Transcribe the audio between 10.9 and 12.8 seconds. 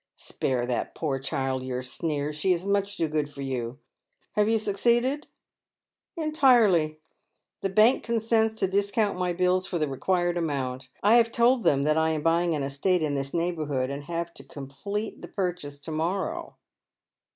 I have told them that I am buying an